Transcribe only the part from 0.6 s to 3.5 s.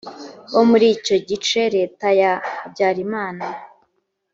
muri icyo gice leta ya habyarimana